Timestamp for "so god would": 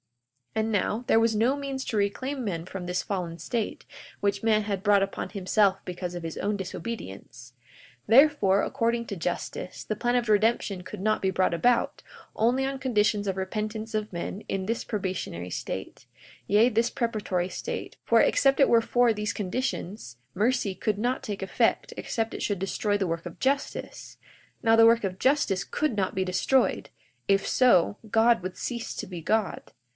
27.47-28.57